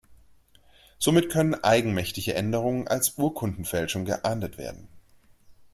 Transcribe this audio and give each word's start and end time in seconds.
Somit 0.97 1.29
können 1.29 1.63
eigenmächtige 1.63 2.33
Änderungen 2.33 2.87
als 2.87 3.19
Urkundenfälschung 3.19 4.03
geahndet 4.03 4.57
werden. 4.57 4.87